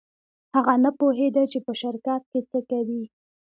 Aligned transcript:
هغه 0.55 0.73
نه 0.83 0.91
پوهېده 0.99 1.43
چې 1.51 1.59
په 1.65 1.71
شرکت 1.81 2.21
کې 2.31 2.39
څه 2.49 2.59
کوي. 2.69 3.03